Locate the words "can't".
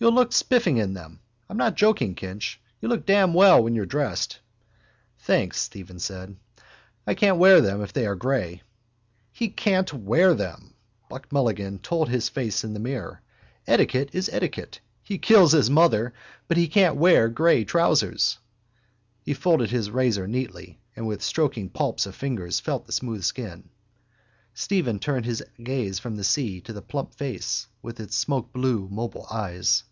7.14-7.38, 9.48-9.92, 16.68-16.94